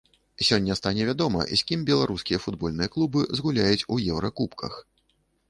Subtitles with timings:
[0.45, 4.73] Сёння стане вядома, з кім беларускія футбольныя клубы згуляюць у еўракубках.